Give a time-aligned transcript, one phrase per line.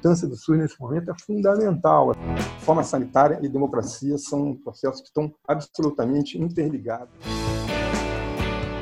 [0.00, 2.14] importância do SUS nesse momento é fundamental.
[2.60, 7.10] Forma sanitária e democracia são processos que estão absolutamente interligados.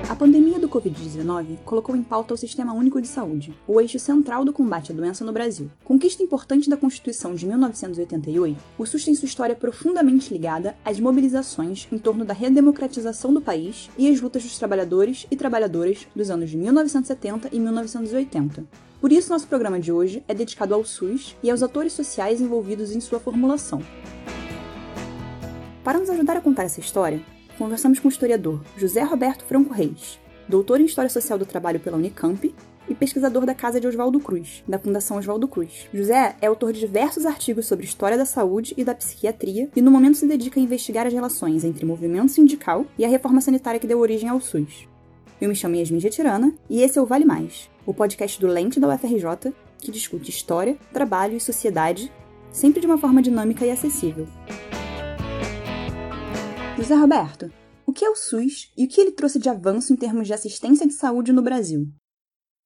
[0.08, 4.42] A pandemia do Covid-19 colocou em pauta o Sistema Único de Saúde, o eixo central
[4.42, 5.71] do combate à doença no Brasil.
[5.85, 11.87] Conquista importante da Constituição de 1988, o SUS tem sua história profundamente ligada às mobilizações
[11.92, 16.48] em torno da redemocratização do país e às lutas dos trabalhadores e trabalhadoras dos anos
[16.48, 18.88] de 1970 e 1980.
[19.01, 22.91] Por isso, nosso programa de hoje é dedicado ao SUS e aos atores sociais envolvidos
[22.91, 23.80] em sua formulação.
[25.84, 27.23] Para nos ajudar a contar essa história,
[27.57, 31.97] conversamos com o historiador José Roberto Franco Reis, doutor em História Social do Trabalho pela
[31.97, 32.52] Unicamp
[32.88, 35.88] e pesquisador da Casa de Oswaldo Cruz, da Fundação Oswaldo Cruz.
[35.95, 39.93] José é autor de diversos artigos sobre história da saúde e da psiquiatria e no
[39.93, 43.87] momento se dedica a investigar as relações entre movimento sindical e a reforma sanitária que
[43.87, 44.88] deu origem ao SUS.
[45.41, 48.80] Eu me chamo Yasmin Getirana e esse é o Vale Mais, o podcast do Lente
[48.80, 52.13] da UFRJ que discute história, trabalho e sociedade,
[52.51, 54.26] sempre de uma forma dinâmica e acessível.
[56.76, 57.52] José Roberto,
[57.87, 60.35] o que é o SUS e o que ele trouxe de avanço em termos de
[60.35, 61.87] assistência de saúde no Brasil?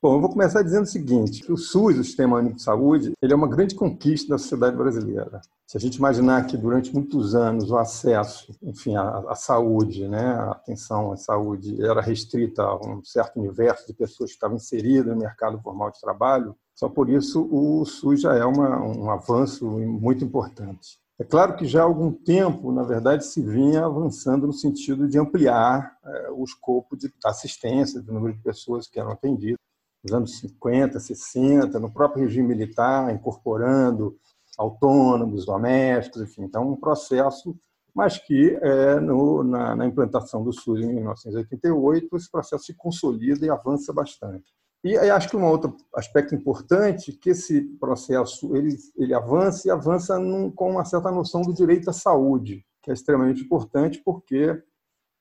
[0.04, 3.32] Bom, eu vou começar dizendo o seguinte: o SUS, o Sistema Único de Saúde, ele
[3.32, 5.40] é uma grande conquista da sociedade brasileira.
[5.64, 10.24] Se a gente imaginar que durante muitos anos o acesso, enfim, à, à saúde, né,
[10.24, 15.14] a atenção à saúde era restrita a um certo universo de pessoas que estavam inseridas
[15.14, 19.64] no mercado formal de trabalho, só por isso o SUS já é uma, um avanço
[19.64, 20.98] muito importante.
[21.16, 25.16] É claro que já há algum tempo, na verdade, se vinha avançando no sentido de
[25.16, 29.62] ampliar é, o escopo de assistência do número de pessoas que eram atendidas.
[30.02, 34.16] Nos anos 50, 60, no próprio regime militar, incorporando
[34.58, 36.42] autônomos, domésticos, enfim.
[36.42, 37.56] Então, um processo,
[37.94, 43.46] mas que é, no, na, na implantação do SUS em 1988, esse processo se consolida
[43.46, 44.52] e avança bastante.
[44.84, 50.18] E acho que um outro aspecto importante que esse processo ele, ele avança e avança
[50.18, 54.60] num, com uma certa noção do direito à saúde, que é extremamente importante porque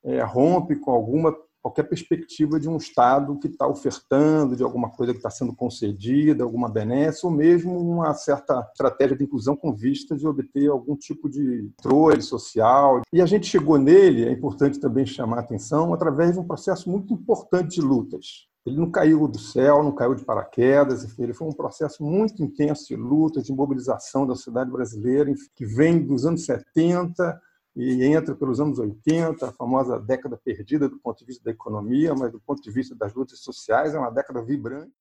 [0.02, 5.12] é, rompe com alguma qualquer perspectiva de um Estado que está ofertando, de alguma coisa
[5.12, 10.16] que está sendo concedida, alguma benesse, ou mesmo uma certa estratégia de inclusão com vista
[10.16, 13.00] de obter algum tipo de controle social.
[13.12, 16.90] E a gente chegou nele, é importante também chamar a atenção, através de um processo
[16.90, 18.48] muito importante de lutas.
[18.64, 22.88] Ele não caiu do céu, não caiu de paraquedas, ele foi um processo muito intenso
[22.88, 27.40] de luta, de mobilização da sociedade brasileira, que vem dos anos 70
[27.74, 32.14] e entra pelos anos 80, a famosa década perdida do ponto de vista da economia,
[32.14, 34.92] mas do ponto de vista das lutas sociais, é uma década vibrante.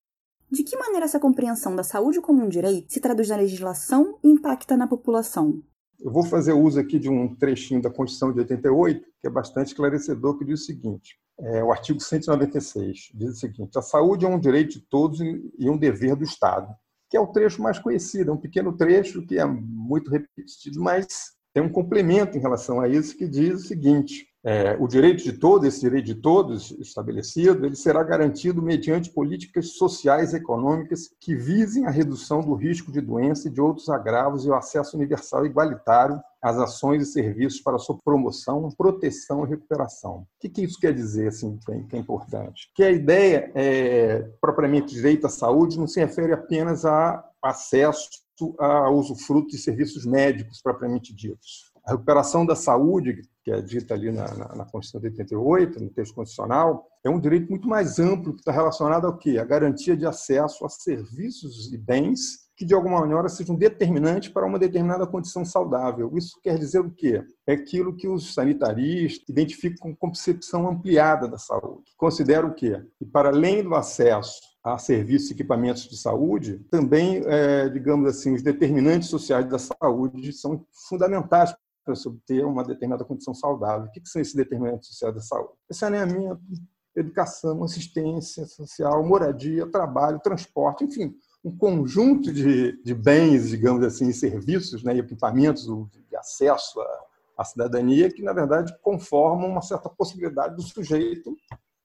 [0.50, 4.30] De que maneira essa compreensão da saúde como um direito se traduz na legislação e
[4.30, 5.62] impacta na população?
[6.00, 9.68] Eu vou fazer uso aqui de um trechinho da Constituição de 88, que é bastante
[9.68, 14.30] esclarecedor, que diz o seguinte: é, o artigo 196 diz o seguinte: a saúde é
[14.30, 16.74] um direito de todos e um dever do Estado,
[17.10, 21.34] que é o trecho mais conhecido, é um pequeno trecho que é muito repetido, mas
[21.54, 25.34] tem um complemento em relação a isso que diz o seguinte: é, o direito de
[25.34, 31.36] todos, esse direito de todos estabelecido, ele será garantido mediante políticas sociais e econômicas que
[31.36, 35.46] visem a redução do risco de doença e de outros agravos e o acesso universal
[35.46, 40.26] e igualitário às ações e serviços para sua promoção, proteção e recuperação.
[40.44, 42.72] O que, isso quer dizer, assim, que é importante?
[42.74, 48.10] Que a ideia, é, propriamente direito à saúde, não se refere apenas a acesso
[48.60, 54.12] a usufruto de serviços médicos propriamente ditos a recuperação da saúde, que é dita ali
[54.12, 58.34] na, na, na, Constituição de 88, no texto constitucional, é um direito muito mais amplo
[58.34, 59.40] que está relacionado ao quê?
[59.40, 64.46] A garantia de acesso a serviços e bens que, de alguma maneira, sejam determinantes para
[64.46, 66.12] uma determinada condição saudável.
[66.16, 67.24] Isso quer dizer o quê?
[67.48, 71.92] É aquilo que os sanitaristas identificam como concepção ampliada da saúde.
[71.98, 72.80] Considera o quê?
[73.00, 78.34] Que, para além do acesso a serviços e equipamentos de saúde, também, é, digamos assim,
[78.34, 83.88] os determinantes sociais da saúde são fundamentais para se obter uma determinada condição saudável.
[83.88, 85.54] O que são esses determinantes sociais da saúde?
[85.72, 86.40] Saneamento,
[86.96, 94.84] educação, assistência social, moradia, trabalho, transporte, enfim, um conjunto de, de bens, digamos assim, serviços,
[94.84, 95.66] né, equipamentos
[96.08, 97.00] de acesso à,
[97.40, 101.36] à cidadania que, na verdade, conformam uma certa possibilidade do sujeito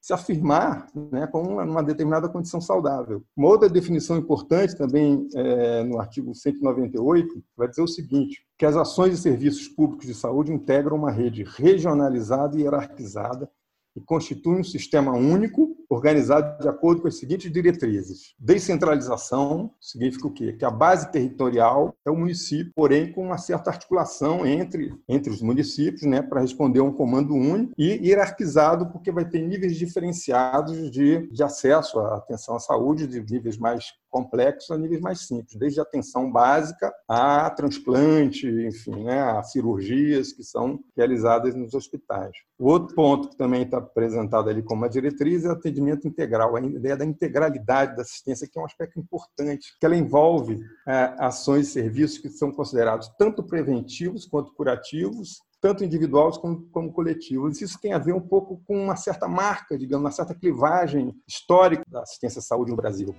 [0.07, 3.25] se afirmar né, com uma, uma, determinada condição saudável.
[3.37, 8.77] Uma outra definição importante também é, no artigo 198 vai dizer o seguinte, que as
[8.77, 13.51] ações e serviços públicos de saúde integram uma rede regionalizada e hierarquizada
[13.97, 18.35] e constitui um sistema único, organizado de acordo com as seguintes diretrizes.
[18.39, 20.53] Descentralização significa o quê?
[20.53, 25.43] Que a base territorial é o município, porém com uma certa articulação entre, entre os
[25.43, 30.91] municípios, né, para responder a um comando único e hierarquizado, porque vai ter níveis diferenciados
[30.91, 35.59] de, de acesso à atenção à saúde, de níveis mais complexos a níveis mais simples,
[35.59, 42.33] desde atenção básica a transplante, enfim, né, a cirurgias que são realizadas nos hospitais.
[42.59, 46.57] O outro ponto que também está apresentado ali como uma diretriz é o atendimento integral,
[46.57, 50.59] a ideia da integralidade da assistência, que é um aspecto importante, que ela envolve
[50.89, 56.93] é, ações e serviços que são considerados tanto preventivos quanto curativos, tanto individuais como, como
[56.93, 57.61] coletivos.
[57.61, 61.85] Isso tem a ver um pouco com uma certa marca, digamos, uma certa clivagem histórica
[61.89, 63.15] da assistência à saúde no Brasil.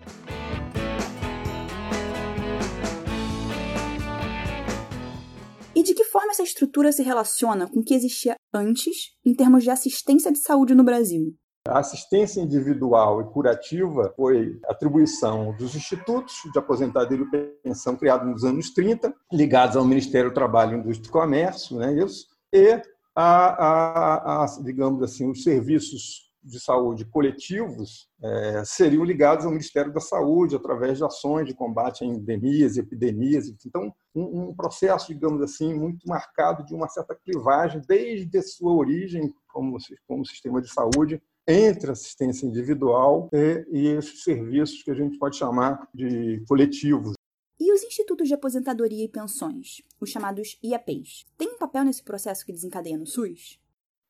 [5.76, 9.64] E de que forma essa estrutura se relaciona com o que existia antes em termos
[9.64, 11.36] de assistência de saúde no Brasil?
[11.70, 18.44] A assistência individual e curativa foi atribuição dos institutos de aposentadoria e pensão criados nos
[18.44, 22.82] anos 30, ligados ao Ministério do Trabalho, Indústria e Comércio, né, isso, e
[23.16, 29.92] a, a, a, digamos assim, os serviços de saúde coletivos é, seriam ligados ao Ministério
[29.92, 33.50] da Saúde através de ações de combate a endemias, epidemias.
[33.66, 38.72] Então, um, um, processo, digamos assim, muito marcado de uma certa clivagem desde a sua
[38.72, 39.78] origem como,
[40.08, 45.38] como sistema de saúde entre assistência individual e, e esses serviços que a gente pode
[45.38, 47.14] chamar de coletivos.
[47.60, 52.46] E os institutos de aposentadoria e pensões, os chamados IAPs, têm um papel nesse processo
[52.46, 53.60] que desencadeia no SUS?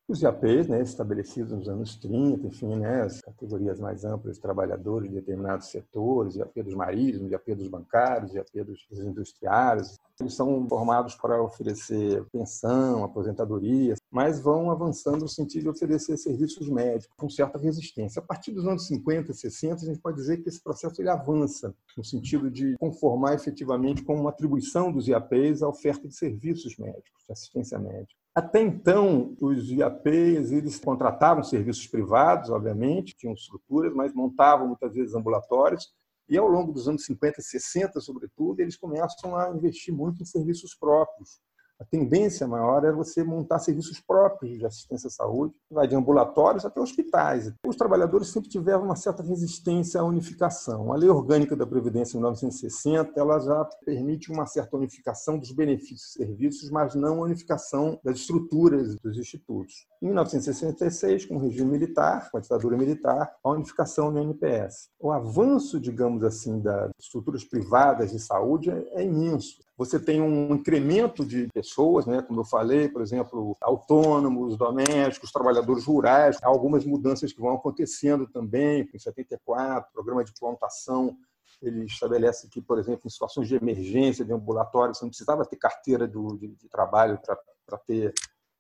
[0.10, 5.10] Os IAPs, né, estabelecidos nos anos 30, enfim, né, as categorias mais amplas de trabalhadores
[5.10, 11.14] de determinados setores, IAP dos marítimos, IAP dos bancários, IAP dos industriários, eles são formados
[11.16, 17.60] para oferecer pensão, aposentadoria, mas vão avançando no sentido de oferecer serviços médicos com certa
[17.60, 18.22] resistência.
[18.22, 21.76] A partir dos anos 50, 60, a gente pode dizer que esse processo ele avança
[21.98, 27.26] no sentido de conformar efetivamente com uma atribuição dos IAPs à oferta de serviços médicos,
[27.28, 28.16] de assistência médica.
[28.38, 35.16] Até então, os IAPs eles contratavam serviços privados, obviamente, tinham estruturas, mas montavam muitas vezes
[35.16, 35.92] ambulatórios.
[36.30, 40.26] E ao longo dos anos 50 e 60, sobretudo, eles começam a investir muito em
[40.26, 41.40] serviços próprios
[41.80, 46.66] a tendência maior era você montar serviços próprios de assistência à saúde, vai de ambulatórios
[46.66, 47.54] até hospitais.
[47.66, 50.92] Os trabalhadores sempre tiveram uma certa resistência à unificação.
[50.92, 56.16] A Lei Orgânica da Previdência de 1960 ela já permite uma certa unificação dos benefícios
[56.16, 59.86] e serviços, mas não a unificação das estruturas dos institutos.
[60.02, 64.90] Em 1966, com o regime militar, com a ditadura militar, a unificação do NPS.
[65.00, 71.24] O avanço, digamos assim, das estruturas privadas de saúde é imenso você tem um incremento
[71.24, 72.22] de pessoas, né?
[72.24, 78.28] como eu falei, por exemplo, autônomos, domésticos, trabalhadores rurais, há algumas mudanças que vão acontecendo
[78.28, 81.16] também, em 74, programa de plantação
[81.62, 85.56] ele estabelece que, por exemplo, em situações de emergência de ambulatório, você não precisava ter
[85.58, 87.20] carteira do, de, de trabalho
[87.66, 88.14] para ter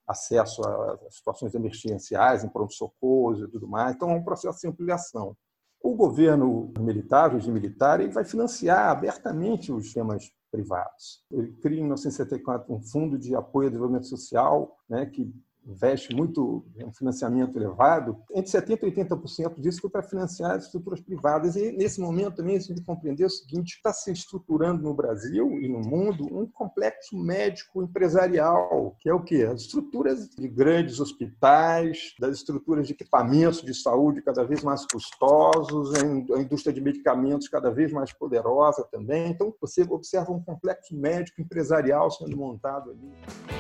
[0.08, 3.96] acesso a situações emergenciais, em pronto-socorro e tudo mais.
[3.96, 5.36] Então, é um processo de ampliação.
[5.82, 11.24] O governo militar, o regime militar, ele vai financiar abertamente os sistemas privados.
[11.32, 15.32] Ele cria em 1974 um fundo de apoio ao desenvolvimento social, né, que
[15.68, 20.66] investe muito em um financiamento elevado, entre 70% e 80% disso foi para financiar as
[20.66, 21.56] estruturas privadas.
[21.56, 25.68] E, nesse momento, também, a gente compreender o seguinte, está se estruturando no Brasil e
[25.68, 29.48] no mundo um complexo médico empresarial, que é o quê?
[29.52, 35.94] As estruturas de grandes hospitais, das estruturas de equipamentos de saúde cada vez mais custosos,
[35.96, 39.32] a indústria de medicamentos cada vez mais poderosa também.
[39.32, 43.57] Então, você observa um complexo médico empresarial sendo montado ali.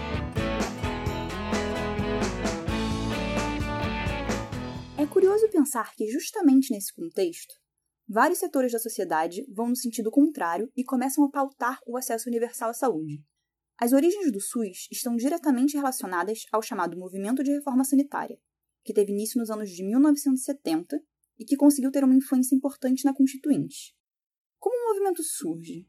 [5.07, 7.55] É curioso pensar que, justamente nesse contexto,
[8.05, 12.71] vários setores da sociedade vão no sentido contrário e começam a pautar o acesso universal
[12.71, 13.23] à saúde.
[13.79, 18.37] As origens do SUS estão diretamente relacionadas ao chamado Movimento de Reforma Sanitária,
[18.83, 21.01] que teve início nos anos de 1970
[21.39, 23.95] e que conseguiu ter uma influência importante na Constituinte.
[24.59, 25.87] Como o movimento surge?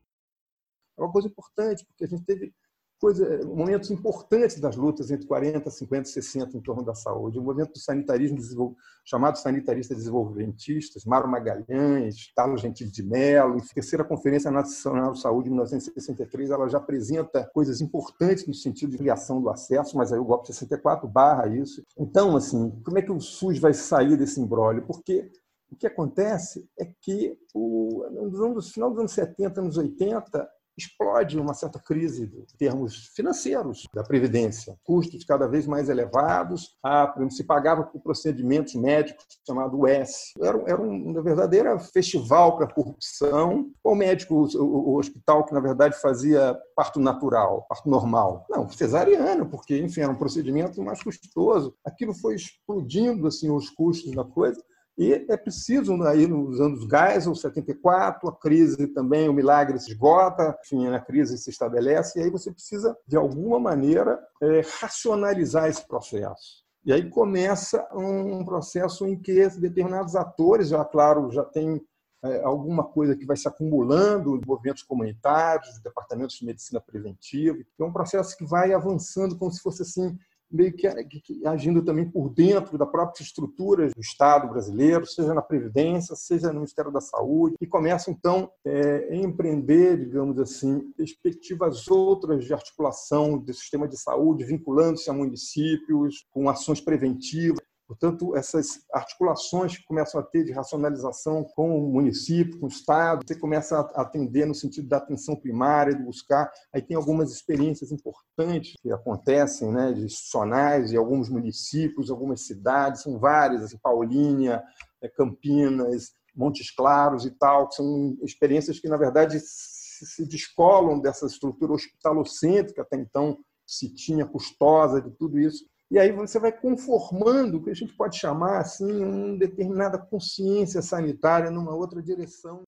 [0.96, 2.54] É uma coisa importante, porque a gente teve
[3.00, 7.38] coisa, momentos importantes das lutas entre 40, 50 e 60 em torno da saúde.
[7.38, 14.04] O movimento do sanitarismo, chamado sanitaristas desenvolvimentistas, Mário Magalhães, Carlos Gentil de Mello, a terceira
[14.04, 19.40] Conferência Nacional de Saúde, de 1963, ela já apresenta coisas importantes no sentido de criação
[19.40, 21.82] do acesso, mas aí o golpe de 64 barra isso.
[21.96, 24.84] Então, assim, como é que o SUS vai sair desse embrólio?
[24.86, 25.30] Porque
[25.70, 31.78] o que acontece é que no final dos anos 70, anos 80, explode uma certa
[31.78, 34.78] crise em termos financeiros da Previdência.
[34.84, 40.32] Custos cada vez mais elevados, a, se pagava por procedimentos médicos chamado S.
[40.40, 43.70] Era, era um verdadeiro festival para corrupção.
[43.82, 48.46] O médico, o, o, hospital que, na verdade, fazia parto natural, parto normal.
[48.48, 51.74] Não, cesariano, porque, enfim, era um procedimento mais custoso.
[51.84, 54.62] Aquilo foi explodindo assim, os custos da coisa
[54.98, 60.58] E é preciso, aí nos anos Geisel, 74, a crise também, o milagre se esgota,
[60.64, 65.86] enfim, a crise se estabelece, e aí você precisa, de alguma maneira, é, racionalizar esse
[65.86, 66.64] processo.
[66.84, 71.80] E aí começa um processo em que determinados atores, já claro, já tem
[72.24, 77.56] é, alguma coisa que vai se acumulando, movimentos comunitários, departamentos de medicina preventiva.
[77.78, 80.18] É um processo que vai avançando como se fosse assim
[80.50, 80.88] meio que,
[81.20, 86.48] que, agindo também por dentro da própria estrutura do Estado brasileiro, seja na Previdência, seja
[86.48, 92.52] no Ministério da Saúde, e começa, então, é, a empreender, digamos assim, perspectivas outras de
[92.52, 97.67] articulação do sistema de saúde, vinculando-se a municípios, com ações preventivas.
[97.88, 103.24] Portanto, essas articulações que começam a ter de racionalização com o município, com o Estado,
[103.26, 106.52] você começa a atender no sentido da atenção primária, de buscar.
[106.70, 113.00] Aí tem algumas experiências importantes que acontecem, né, de institucionais, de alguns municípios, algumas cidades,
[113.00, 114.62] são várias, assim, Paulínia,
[115.00, 121.24] é, Campinas, Montes Claros e tal, que são experiências que, na verdade, se descolam dessa
[121.24, 127.58] estrutura hospitalocêntrica até então se tinha custosa de tudo isso e aí você vai conformando
[127.58, 132.62] o que a gente pode chamar assim uma determinada consciência sanitária numa outra direção.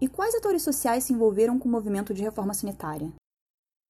[0.00, 3.12] E quais atores sociais se envolveram com o movimento de reforma sanitária?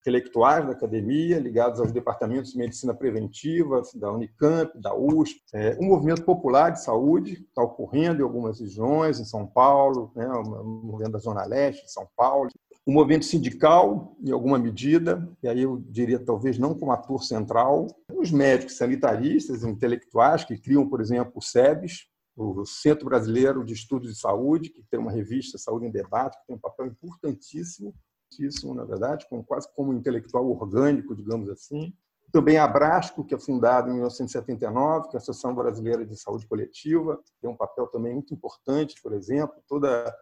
[0.07, 5.87] intelectuais da academia, ligados aos departamentos de medicina preventiva da Unicamp, da USP, é, um
[5.87, 11.13] movimento popular de saúde está ocorrendo em algumas regiões, em São Paulo, né, o movimento
[11.13, 12.49] da Zona Leste, de São Paulo,
[12.87, 17.89] o movimento sindical, em alguma medida, e aí eu diria talvez não como ator central,
[18.15, 24.15] os médicos sanitaristas, intelectuais, que criam, por exemplo, o SEBS, o Centro Brasileiro de Estudos
[24.15, 27.93] de Saúde, que tem uma revista Saúde em Debate, que tem um papel importantíssimo,
[28.33, 31.93] importantíssimo na verdade, quase como intelectual orgânico, digamos assim.
[32.31, 36.47] Também a Abrasco, que é fundada em 1979, que é a Associação Brasileira de Saúde
[36.47, 40.15] Coletiva, tem um papel também muito importante, por exemplo, toda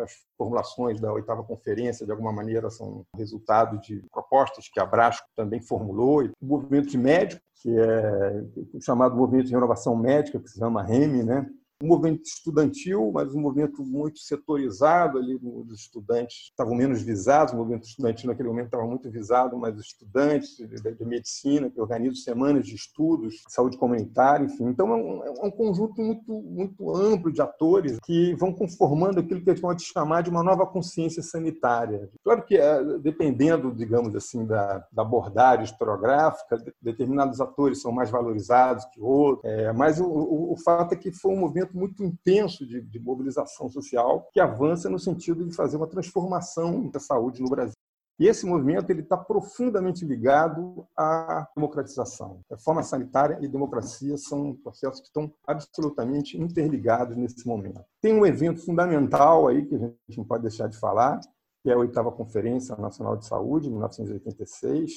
[0.00, 5.26] as formulações da oitava conferência, de alguma maneira, são resultado de propostas que a Brasco
[5.36, 6.24] também formulou.
[6.40, 8.44] O movimento de médicos, que é
[8.74, 11.46] o chamado movimento de renovação médica, que se chama REME, né?
[11.82, 17.56] Um movimento estudantil, mas um movimento muito setorizado ali, os estudantes estavam menos visados, o
[17.56, 22.64] movimento estudantil naquele momento estava muito visado, mas os estudantes de, medicina, que organizam semanas
[22.66, 24.68] de estudos, saúde comunitária, enfim.
[24.68, 29.42] Então, é um, é um conjunto muito, muito amplo de atores que vão conformando aquilo
[29.42, 32.08] que a gente pode chamar de uma nova consciência sanitária.
[32.22, 38.84] Claro que, é, dependendo, digamos assim, da, da abordagem historiográfica, determinados atores são mais valorizados
[38.92, 42.04] que outros, é, mas o, o, o fato é que foi um movimento movimento muito
[42.04, 47.42] intenso de, de mobilização social que avança no sentido de fazer uma transformação da saúde
[47.42, 47.74] no Brasil.
[48.18, 52.40] E esse movimento ele está profundamente ligado à democratização.
[52.48, 57.82] Reforma sanitária e democracia são processos que estão absolutamente interligados nesse momento.
[58.00, 61.18] Tem um evento fundamental aí que a gente não pode deixar de falar,
[61.62, 64.92] que é a oitava Conferência Nacional de Saúde, 1986,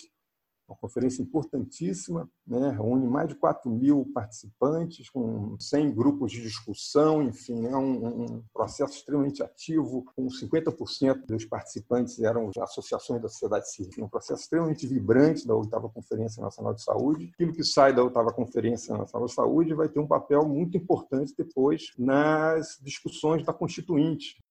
[0.68, 2.72] uma conferência importantíssima, né?
[2.72, 8.44] reúne mais de 4 mil participantes, com 100 grupos de discussão, enfim, é um, um
[8.54, 14.88] processo extremamente ativo, com 50% dos participantes eram associações da sociedade civil, um processo extremamente
[14.88, 17.32] vibrante da oitava Conferência Nacional de Saúde.
[17.34, 21.34] Aquilo que sai da oitava Conferência Nacional de Saúde vai ter um papel muito importante
[21.38, 24.44] depois nas discussões da Constituinte,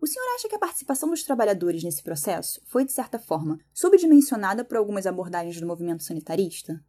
[0.00, 4.64] o senhor acha que a participação dos trabalhadores nesse processo foi, de certa forma, subdimensionada
[4.64, 6.80] por algumas abordagens do movimento sanitarista?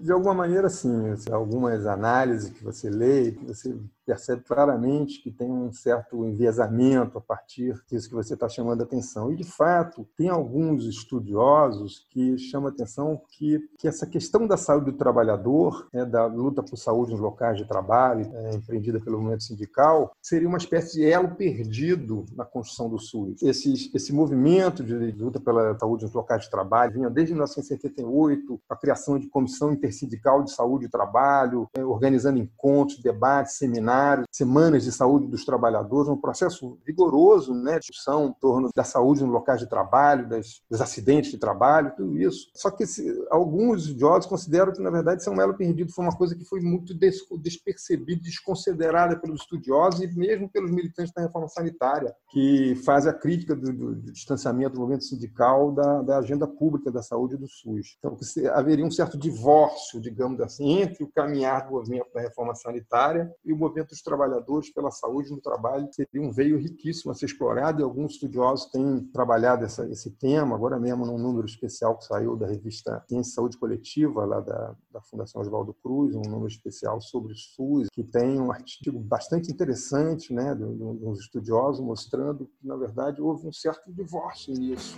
[0.00, 0.90] De alguma maneira, sim.
[1.30, 7.20] Algumas análises que você lê, que você percebe claramente que tem um certo enviesamento a
[7.20, 9.32] partir disso que você está chamando a atenção.
[9.32, 14.56] E, de fato, tem alguns estudiosos que chamam a atenção que, que essa questão da
[14.56, 19.18] saúde do trabalhador, né, da luta por saúde nos locais de trabalho, é, empreendida pelo
[19.18, 23.42] movimento sindical, seria uma espécie de elo perdido na construção do SUS.
[23.42, 28.76] Esse, esse movimento de luta pela saúde nos locais de trabalho vinha desde 1978, a
[28.76, 33.93] criação de comissão intersindical de saúde e trabalho, é, organizando encontros, debates, seminários,
[34.32, 39.24] semanas de saúde dos trabalhadores, um processo vigoroso né, de discussão em torno da saúde
[39.24, 42.48] no locais de trabalho, das, dos acidentes de trabalho, tudo isso.
[42.54, 46.34] Só que esse, alguns estudiosos consideram que, na verdade, São Melo Perdido foi uma coisa
[46.34, 52.14] que foi muito des, despercebida, desconsiderada pelos estudiosos e mesmo pelos militantes da reforma sanitária,
[52.30, 56.90] que fazem a crítica do, do, do distanciamento do movimento sindical da, da, agenda pública
[56.90, 57.96] da saúde do SUS.
[57.98, 58.16] Então,
[58.54, 63.52] haveria um certo divórcio, digamos assim, entre o caminhar do movimento da reforma sanitária e
[63.52, 67.26] o movimento envolvimento dos trabalhadores pela saúde no trabalho seria um veio riquíssimo a ser
[67.26, 72.04] explorado e alguns estudiosos têm trabalhado essa, esse tema, agora mesmo num número especial que
[72.04, 77.00] saiu da revista Ciência Saúde Coletiva, lá da, da Fundação Oswaldo Cruz, um número especial
[77.00, 82.46] sobre o SUS, que tem um artigo bastante interessante né, de, de uns estudiosos mostrando
[82.46, 84.96] que, na verdade, houve um certo divórcio nisso.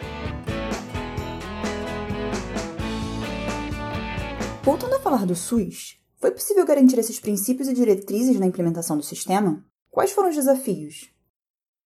[4.62, 5.96] Voltando a falar do SUS,
[6.26, 9.64] foi possível garantir esses princípios e diretrizes na implementação do sistema?
[9.88, 11.08] Quais foram os desafios?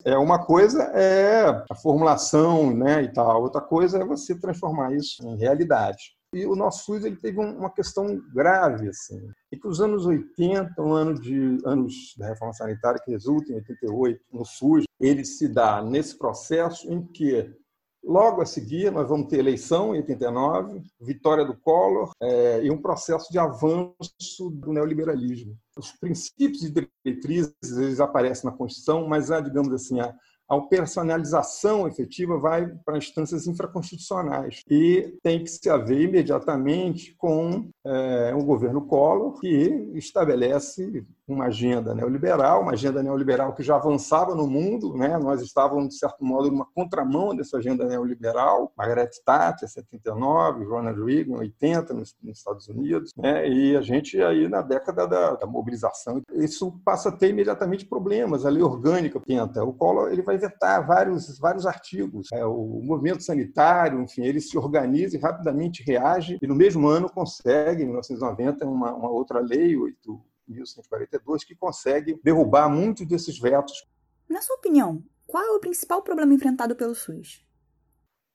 [0.02, 3.42] É uma coisa é a formulação, né, e tal.
[3.42, 6.16] Outra coisa é você transformar isso em realidade.
[6.32, 9.20] E o nosso SUS ele teve uma questão grave assim.
[9.52, 13.56] E que os anos 80, um ano de anos da reforma sanitária que resulta em
[13.56, 17.54] 88 no SUS, ele se dá nesse processo em que
[18.02, 22.80] Logo a seguir, nós vamos ter eleição em 89, vitória do Collor é, e um
[22.80, 25.56] processo de avanço do neoliberalismo.
[25.76, 30.14] Os princípios e diretrizes eles aparecem na Constituição, mas há, digamos assim, a,
[30.48, 30.56] a
[31.86, 38.82] efetiva vai para instâncias infraconstitucionais e tem que se haver imediatamente com é, um governo
[38.82, 45.16] Collor que estabelece uma agenda neoliberal, uma agenda neoliberal que já avançava no mundo, né?
[45.18, 48.72] Nós estávamos de certo modo numa contramão dessa agenda neoliberal.
[48.76, 53.48] Margaret Thatcher, 79, Ronald Reagan, 80 nos, Estados Unidos, né?
[53.48, 58.44] E a gente aí na década da, da, mobilização, isso passa a ter imediatamente problemas.
[58.44, 59.64] A lei orgânica tenta.
[59.64, 62.28] O Collor ele vai vetar vários vários artigos.
[62.32, 67.08] É, o movimento sanitário, enfim, ele se organiza e rapidamente reage e no mesmo ano
[67.08, 73.86] consegue, em 1990, uma, uma outra lei, 8 1142, que consegue derrubar muitos desses vetos.
[74.28, 77.46] Na sua opinião, qual é o principal problema enfrentado pelo SUS?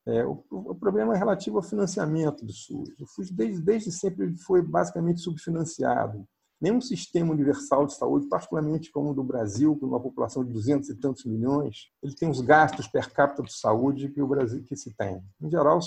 [0.08, 2.90] É, o, o, problema é relativo ao financiamento do SUS.
[3.00, 6.26] O SUS, desde, desde sempre, foi basicamente subfinanciado.
[6.62, 10.90] Nenhum sistema universal de saúde, particularmente como o do Brasil, com uma população de 200
[10.90, 14.76] e tantos milhões, ele tem os gastos per capita de saúde que o Brasil que
[14.76, 15.22] se tem.
[15.42, 15.80] Em geral,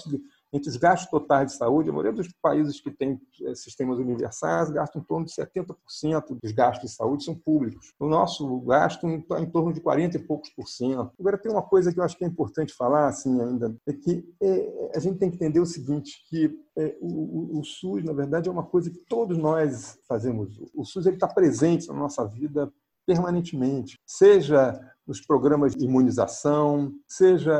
[0.53, 4.71] entre os gastos totais de saúde, a maioria dos países que têm eh, sistemas universais
[4.71, 7.93] gastam em torno de 70% dos gastos de saúde são públicos.
[7.99, 11.11] O nosso gasto está em torno de 40 e poucos por cento.
[11.19, 14.25] Agora, tem uma coisa que eu acho que é importante falar assim ainda, é que
[14.41, 18.13] é, a gente tem que entender o seguinte, que é, o, o, o, SUS, na
[18.13, 20.59] verdade, é uma coisa que todos nós fazemos.
[20.75, 22.73] O SUS está presente na nossa vida
[23.07, 27.59] permanentemente, seja nos programas de imunização, seja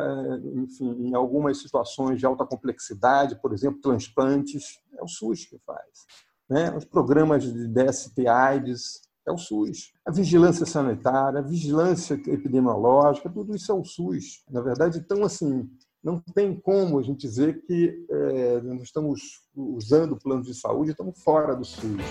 [0.55, 6.07] enfim, em algumas situações de alta complexidade, por exemplo, transplantes, é o SUS que faz.
[6.49, 6.77] Né?
[6.77, 9.93] Os programas de DST-AIDS, é o SUS.
[10.07, 14.43] A vigilância sanitária, a vigilância epidemiológica, tudo isso é o SUS.
[14.51, 15.69] Na verdade, então, assim,
[16.03, 19.21] não tem como a gente dizer que é, nós estamos
[19.55, 22.03] usando o plano de saúde e estamos fora do SUS.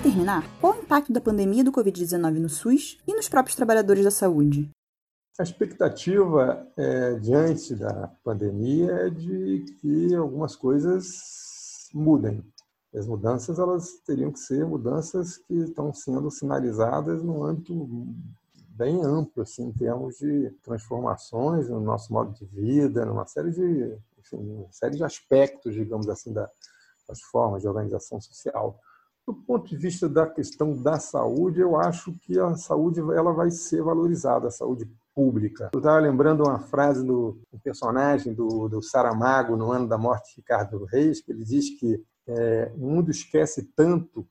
[0.00, 4.10] Terminar, qual o impacto da pandemia do Covid-19 no SUS e nos próprios trabalhadores da
[4.10, 4.70] saúde?
[5.38, 12.42] A expectativa é, diante da pandemia é de que algumas coisas mudem.
[12.94, 17.74] As mudanças elas teriam que ser mudanças que estão sendo sinalizadas no âmbito
[18.68, 23.98] bem amplo, assim, em termos de transformações no nosso modo de vida, numa série de,
[24.18, 26.50] enfim, série de aspectos, digamos assim, da,
[27.06, 28.80] das formas de organização social.
[29.30, 33.48] Do ponto de vista da questão da saúde, eu acho que a saúde ela vai
[33.48, 35.70] ser valorizada, a saúde pública.
[35.72, 40.30] Eu estava lembrando uma frase do um personagem do, do Saramago no ano da morte
[40.30, 44.26] de Ricardo Reis, que ele diz que é, o mundo esquece tanto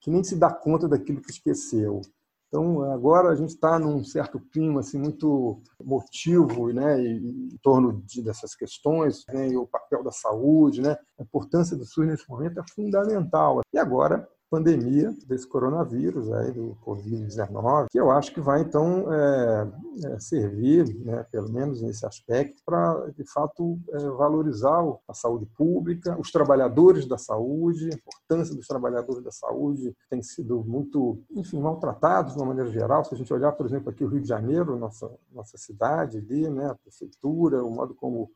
[0.00, 2.00] que nem se dá conta daquilo que esqueceu.
[2.48, 8.22] Então, agora a gente está num certo clima assim, muito motivo né, em torno de,
[8.22, 12.62] dessas questões, né, o papel da saúde, né, a importância do SUS nesse momento é
[12.74, 13.60] fundamental.
[13.72, 19.70] E agora, pandemia desse coronavírus, aí, do Covid-19, que eu acho que vai, então, é,
[20.04, 26.18] é, servir, né, pelo menos nesse aspecto, para, de fato, é, valorizar a saúde pública,
[26.18, 32.32] os trabalhadores da saúde, a importância dos trabalhadores da saúde tem sido muito, enfim, maltratados
[32.32, 33.04] de uma maneira geral.
[33.04, 36.48] Se a gente olhar, por exemplo, aqui o Rio de Janeiro, nossa, nossa cidade ali,
[36.48, 38.30] né, a prefeitura, o modo como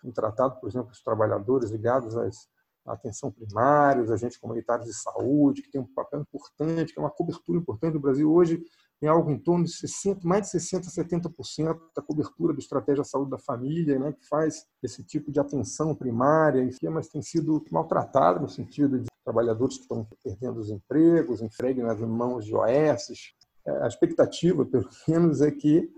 [0.00, 2.48] são tratados, por exemplo, os trabalhadores ligados às
[2.92, 7.10] atenção primária, os agentes comunitários de saúde, que tem um papel importante, que é uma
[7.10, 8.62] cobertura importante do Brasil hoje,
[9.00, 13.02] tem algo em torno de 60, mais de 60% a 70% da cobertura da estratégia
[13.02, 17.22] de saúde da família, né, que faz esse tipo de atenção primária, enfim, mas tem
[17.22, 22.54] sido maltratado no sentido de trabalhadores que estão perdendo os empregos, entregue nas mãos de
[22.54, 23.34] OS.
[23.64, 25.90] É, a expectativa, pelo menos, é que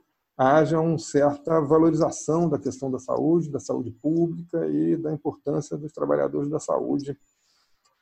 [0.43, 5.93] haja uma certa valorização da questão da saúde, da saúde pública e da importância dos
[5.93, 7.15] trabalhadores da saúde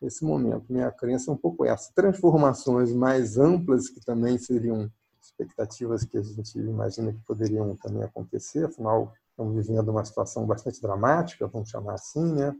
[0.00, 0.72] esse momento.
[0.72, 1.92] Minha crença é um pouco essa.
[1.92, 4.88] Transformações mais amplas, que também seriam
[5.20, 10.80] expectativas que a gente imagina que poderiam também acontecer, afinal, estamos vivendo uma situação bastante
[10.80, 12.54] dramática, vamos chamar assim, né?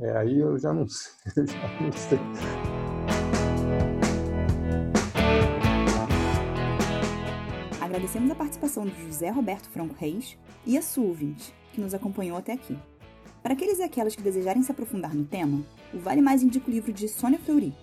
[0.00, 1.46] É, aí eu já não sei.
[1.46, 2.77] Já não sei.
[8.08, 12.54] Agradecemos a participação de José Roberto Franco Reis e a Sulvins, que nos acompanhou até
[12.54, 12.74] aqui.
[13.42, 16.72] Para aqueles e aquelas que desejarem se aprofundar no tema, o Vale Mais indica o
[16.72, 17.74] livro de Sônia Fleury,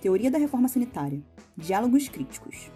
[0.00, 1.20] Teoria da Reforma Sanitária,
[1.56, 2.70] Diálogos Críticos.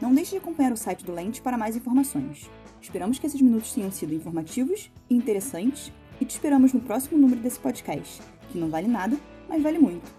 [0.00, 2.48] Não deixe de acompanhar o site do Lente para mais informações.
[2.80, 7.42] Esperamos que esses minutos tenham sido informativos e interessantes e te esperamos no próximo número
[7.42, 9.14] desse podcast, que não vale nada,
[9.46, 10.10] mas vale muito.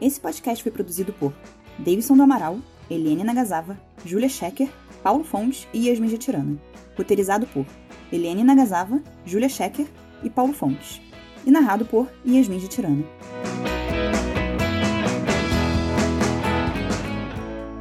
[0.00, 1.34] Esse podcast foi produzido por
[1.78, 2.58] Davidson do Amaral,
[2.90, 4.68] Eliane Nagasava, Júlia Schecker,
[5.02, 6.58] Paulo Fontes e Yasmin Getirana.
[6.96, 7.64] Roteirizado por
[8.12, 9.86] Eliane Nagasava, Júlia Schecker
[10.24, 11.00] e Paulo Fontes.
[11.46, 13.04] E narrado por Yasmin Getirana.